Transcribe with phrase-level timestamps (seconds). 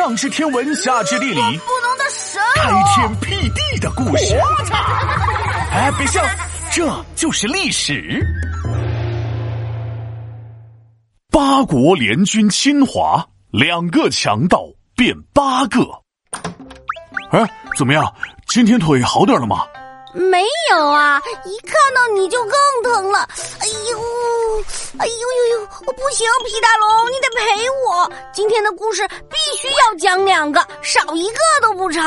[0.00, 4.34] 上知天文，下知地理，不能的神开天辟地的故事。
[5.70, 6.24] 哎，别笑，
[6.72, 8.18] 这就是历史。
[11.30, 14.62] 八国联军侵华，两个强盗
[14.96, 15.82] 变八个。
[17.32, 17.44] 哎，
[17.76, 18.10] 怎么样？
[18.48, 19.66] 今天腿好点了吗？
[20.14, 21.20] 没有啊！
[21.44, 23.18] 一看到你就更疼了。
[23.60, 24.00] 哎呦，
[25.00, 25.66] 哎呦呦呦！
[25.94, 28.12] 不行，皮大龙，你得陪我。
[28.34, 32.04] 今天的故事必须要讲两个，少一个都不成。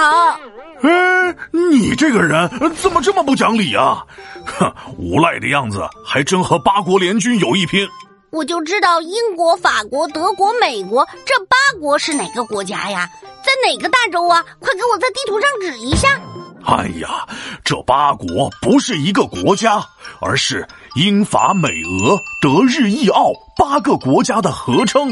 [0.83, 4.05] 哎，你这个人怎么这么不讲理啊？
[4.45, 7.89] 哼，无赖的样子，还真和八国联军有一拼。
[8.29, 13.09] 我就知道英国、法国、德国、美国这八国是哪个国家呀？
[13.43, 14.45] 在哪个大洲啊？
[14.59, 16.21] 快给我在地图上指一下。
[16.63, 17.27] 哎呀，
[17.63, 19.83] 这八国不是一个国家，
[20.21, 25.09] 而是英法美俄德日意奥八个国家的合称。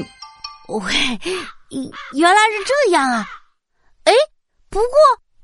[0.67, 0.93] 喂，
[2.13, 3.25] 原来是这样啊！
[4.03, 4.13] 哎，
[4.69, 4.89] 不过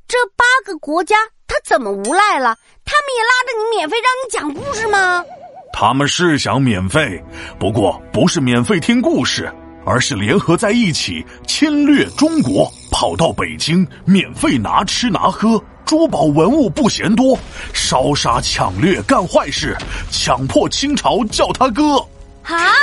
[0.08, 1.16] 这八个国家
[1.48, 2.56] 他怎么无赖了？
[2.86, 5.26] 他们也拉着你免费让你讲故事吗？
[5.74, 7.20] 他们是想免费，
[7.60, 9.52] 不过不是免费听故事，
[9.88, 15.60] 而是联合在一起侵略中国，跑到北京免费拿吃拿喝。
[15.88, 17.40] 珠宝文物不嫌多，
[17.74, 19.76] 烧杀抢掠干坏事，
[20.12, 21.98] 强迫清朝叫他哥。
[22.44, 22.74] 啊！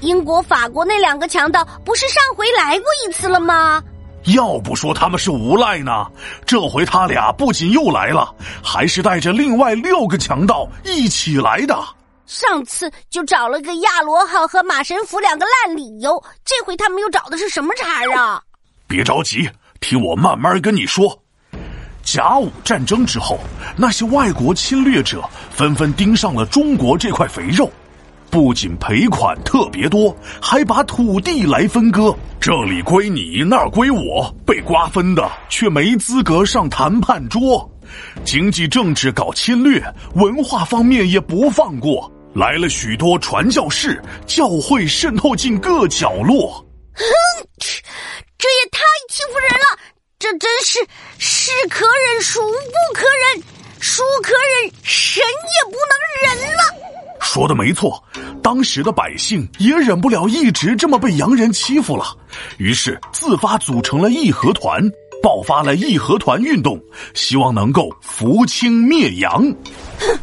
[0.00, 3.82] 英国、法国那两个强盗不是上回来过一次了吗？
[4.34, 6.06] 要不说他们是无赖呢，
[6.46, 11.78] 这回他俩不仅又来了，还是带着另外六个强盗一起来的。
[12.26, 18.42] 上次就找了个亚罗号和马神符两个烂理由，这回他们又找的是什么茬啊？
[18.86, 19.48] 别着急，
[19.80, 21.16] 听我慢慢跟你说。
[22.06, 23.36] 甲午战争之后，
[23.76, 27.68] 那些外国侵略者纷纷盯上了中国这块肥肉，
[28.30, 37.68] 不仅赔款特别多，还把土地来分割，这里归你，那儿归我，被瓜分的却没资格上谈判桌。
[38.24, 39.82] 经济政治搞侵略，
[40.14, 46.64] 文化方面也不放过，来了许多传教士，教会渗透进各角落。
[46.94, 47.04] 哼，
[48.38, 48.78] 这也太
[49.10, 49.95] 欺负人了！
[50.18, 50.78] 这真是
[51.18, 53.04] 是可忍孰不可
[53.34, 53.42] 忍，
[53.78, 56.62] 孰可忍神也不能忍了。
[57.20, 58.02] 说的没错，
[58.42, 62.16] 当时的百姓也忍不了一直这么被洋人欺负了，
[62.56, 64.80] 于是自发组成了义和团，
[65.22, 66.80] 爆发了义和团运动，
[67.12, 69.42] 希望能够扶清灭洋。
[69.98, 70.18] 哼，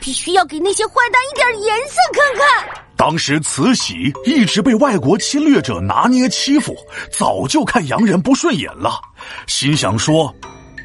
[0.00, 2.84] 必须要给那些坏蛋一点颜色看看。
[2.96, 6.76] 当时慈禧一直被外国侵略者拿捏欺负，
[7.10, 9.00] 早就看洋人不顺眼了，
[9.46, 10.34] 心想说：“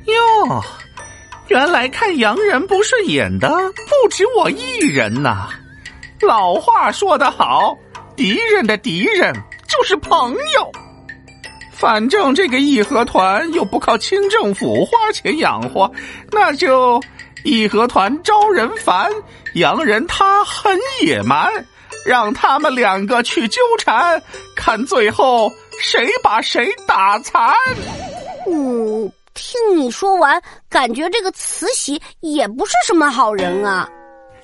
[0.05, 0.63] 哟，
[1.47, 5.49] 原来看洋人不顺眼的不止我一人呐！
[6.21, 7.77] 老话说得好，
[8.15, 9.33] 敌人的敌人
[9.67, 10.71] 就是朋友。
[11.71, 15.91] 反正这个义和团又不靠清政府花钱养活，
[16.31, 17.01] 那就
[17.43, 19.11] 义和团招人烦，
[19.53, 21.51] 洋人他很野蛮。”
[22.05, 24.21] 让他们两个去纠缠，
[24.55, 27.53] 看最后谁把谁打残。
[28.49, 33.87] 嗯，听你说完，感觉这个慈禧也不是什么好人啊。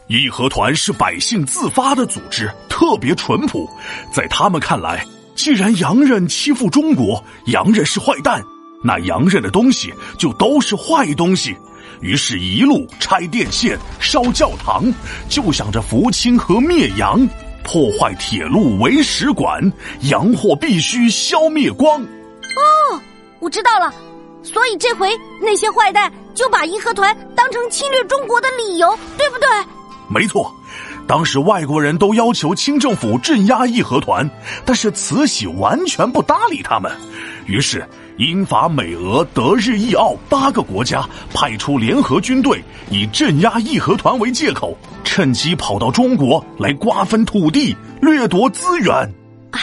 [0.08, 3.68] 义和团是百姓自发的组织，特别淳朴。
[4.12, 5.06] 在他们看来，
[5.36, 8.44] 既然洋人欺负中国，洋人是坏蛋，
[8.84, 11.56] 那洋人的东西就都是坏东西。
[12.02, 14.94] 于是，一路拆电线、烧教堂，
[15.30, 17.26] 就想着扶清和灭洋。
[17.64, 19.72] 破坏铁路为使馆，
[20.02, 22.06] 洋货必须消灭光。
[23.44, 23.94] 哦，我知道了，
[24.42, 25.10] 所以这回
[25.42, 29.48] 那些坏蛋就把义和团当成侵略中国的理由，对不对？
[30.10, 30.54] 没错，
[31.06, 34.30] 当时外国人都要求清政府镇压义和团，
[34.66, 36.92] 但是慈禧完全不搭理他们，
[37.46, 37.86] 于是。
[38.20, 41.04] 英法美俄德日意奥八个国家
[41.34, 48.94] 派出联合军队，以镇压义和团为借口，趁机跑到中国来瓜分土地、掠夺资源。
[49.50, 49.60] 唉，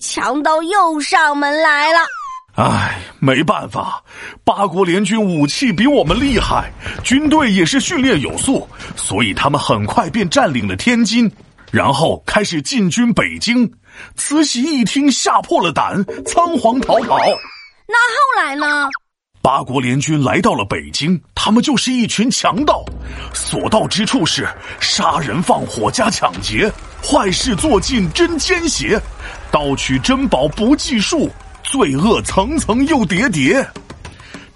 [0.00, 2.00] 强盗又上门来了。
[2.60, 4.04] 唉，没办法，
[4.44, 6.70] 八国联军武器比我们厉害，
[7.02, 11.30] 军队也是训练有素，所以他们很快便占领了天津，
[11.70, 13.66] 然后开始进军北京。
[14.14, 17.16] 慈禧一听，吓破了胆，仓皇逃跑。
[17.88, 18.86] 那后来呢？
[19.40, 22.84] 八国联军来到了北京，他们就是一群强盗，
[23.32, 24.46] 所到之处是
[24.80, 26.70] 杀人放火加抢劫，
[27.02, 29.00] 坏事做尽真奸邪，
[29.50, 31.30] 盗取珍宝不计数，
[31.62, 33.66] 罪恶层层又叠叠。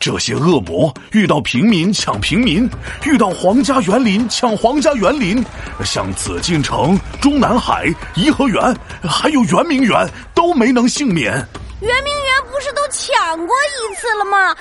[0.00, 2.68] 这些恶魔遇到平民抢平民，
[3.04, 5.42] 遇到皇家园林抢皇家园林，
[5.82, 11.32] 像紫禁城、中南海、颐和园，还有圆明园，都没能幸免。
[11.80, 14.54] 圆明园不是都抢过一次了吗？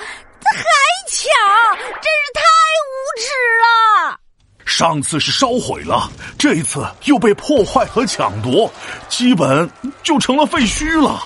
[0.46, 0.62] 还
[1.08, 1.28] 抢，
[1.76, 2.40] 真是太
[2.88, 3.28] 无耻
[3.60, 4.18] 了！
[4.64, 8.72] 上次是烧毁了，这一次又被破坏和抢夺，
[9.08, 9.68] 基本
[10.02, 11.22] 就成了废墟了。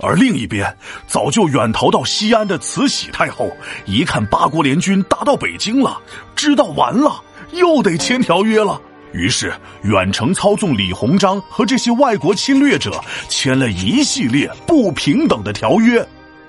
[0.00, 3.50] 而另一边，早就远逃到西安的慈禧太后，
[3.84, 6.00] 一看八国联军打到北京了，
[6.36, 7.20] 知道完了，
[7.52, 8.80] 又得签条约了。
[9.12, 9.52] 于是
[9.82, 16.06] 远程操纵李鸿章和这些外国侵略者签了一系列不平等的条约。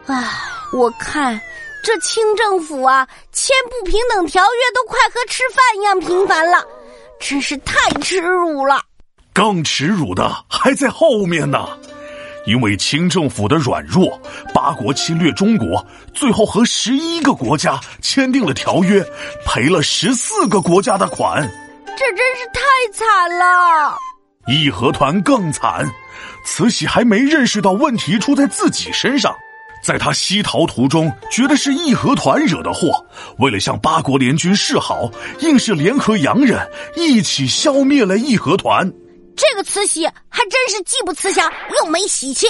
[0.08, 0.28] 唉，
[0.74, 1.40] 我看
[1.84, 6.64] 这清政府啊，签不平等条约都快和吃饭一样频繁了，
[7.20, 8.82] 真是太耻辱了。
[9.32, 11.66] 更耻辱的还在后面呢。
[12.50, 14.20] 因为清政府的软弱，
[14.52, 15.86] 八国侵略中国，
[16.16, 19.06] 最后和十一个国家签订了条约，
[19.46, 21.48] 赔了十四个国家的款。
[21.96, 22.62] 这真是太
[22.92, 23.96] 惨了。
[24.48, 25.88] 义和团更惨，
[26.44, 29.32] 慈禧还没认识到问题出在自己身上，
[29.84, 33.06] 在他西逃途中，觉得是义和团惹的祸，
[33.38, 35.12] 为了向八国联军示好，
[35.42, 38.92] 硬是联合洋人一起消灭了义和团。
[39.40, 41.50] 这个慈禧还真是既不慈祥
[41.80, 42.46] 又没喜气。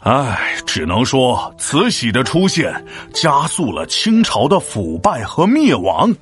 [0.00, 2.84] 唉，只能说慈禧的出现
[3.14, 6.12] 加速了清朝的腐败和灭亡。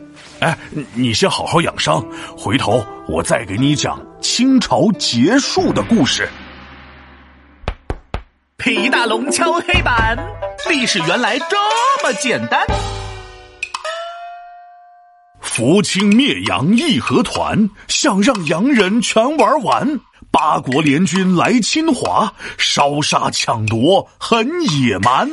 [0.40, 0.58] 哎，
[0.92, 2.04] 你先好好养伤，
[2.36, 6.28] 回头我再给你讲清朝结束的故事。
[8.58, 10.18] 皮大龙敲黑板，
[10.68, 11.56] 历史原来这
[12.04, 12.62] 么简单。
[15.40, 20.00] 福清灭洋义和团想让洋人全玩完。
[20.30, 24.46] 八国联军来侵华，烧杀抢夺很
[24.80, 25.28] 野蛮。